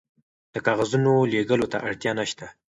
[0.53, 2.45] د کاغذونو لیږلو ته اړتیا نشته.